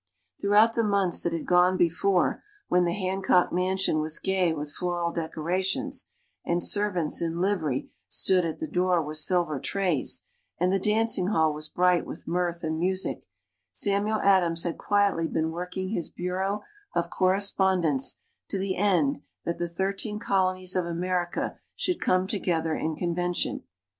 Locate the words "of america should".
20.75-22.01